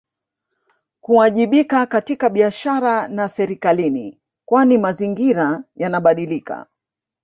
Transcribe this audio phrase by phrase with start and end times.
[1.01, 6.67] Kuwajibika katika biashara na serikalini kwani mazingira yanabadilika